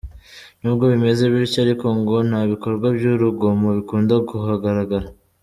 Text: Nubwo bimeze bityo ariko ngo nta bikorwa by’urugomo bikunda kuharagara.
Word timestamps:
Nubwo 0.61 0.83
bimeze 0.93 1.23
bityo 1.31 1.59
ariko 1.65 1.85
ngo 1.99 2.15
nta 2.29 2.41
bikorwa 2.51 2.87
by’urugomo 2.95 3.67
bikunda 3.77 4.13
kuharagara. 4.27 5.07